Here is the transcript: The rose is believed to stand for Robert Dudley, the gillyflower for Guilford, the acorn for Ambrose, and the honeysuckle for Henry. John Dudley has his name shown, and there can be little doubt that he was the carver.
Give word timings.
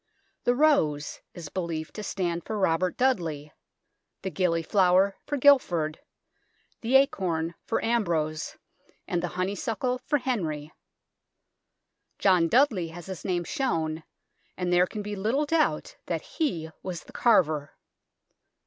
The 0.45 0.55
rose 0.55 1.21
is 1.35 1.49
believed 1.49 1.93
to 1.93 2.01
stand 2.01 2.43
for 2.43 2.57
Robert 2.57 2.97
Dudley, 2.97 3.53
the 4.23 4.31
gillyflower 4.31 5.13
for 5.27 5.37
Guilford, 5.37 5.99
the 6.81 6.95
acorn 6.95 7.53
for 7.67 7.85
Ambrose, 7.85 8.57
and 9.07 9.21
the 9.21 9.27
honeysuckle 9.37 9.99
for 9.99 10.17
Henry. 10.17 10.71
John 12.17 12.47
Dudley 12.47 12.87
has 12.87 13.05
his 13.05 13.23
name 13.23 13.43
shown, 13.43 14.01
and 14.57 14.73
there 14.73 14.87
can 14.87 15.03
be 15.03 15.15
little 15.15 15.45
doubt 15.45 15.97
that 16.07 16.21
he 16.23 16.71
was 16.81 17.03
the 17.03 17.13
carver. 17.13 17.75